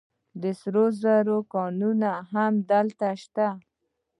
د 0.41 0.43
سرو 0.59 0.85
زرو 1.01 1.37
کانونه 1.53 2.11
هم 2.31 2.53
هلته 2.69 3.09
شته. 3.21 3.47